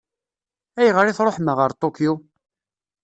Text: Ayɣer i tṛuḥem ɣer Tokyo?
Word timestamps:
Ayɣer 0.79 1.05
i 1.07 1.13
tṛuḥem 1.17 1.47
ɣer 1.57 1.71
Tokyo? 1.81 2.13